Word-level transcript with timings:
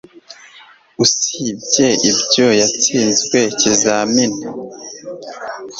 Usibye 1.03 1.87
ibyo 2.09 2.47
yatsinzwe 2.61 3.37
ikizamini 3.51 4.41